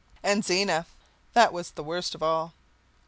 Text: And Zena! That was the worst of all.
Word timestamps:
And 0.23 0.43
Zena! 0.43 0.87
That 1.33 1.53
was 1.53 1.69
the 1.69 1.83
worst 1.83 2.15
of 2.15 2.23
all. 2.23 2.53